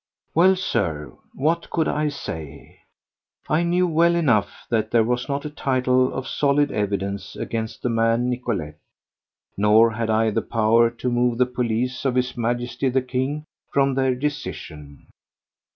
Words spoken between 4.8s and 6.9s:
there was not a tittle of solid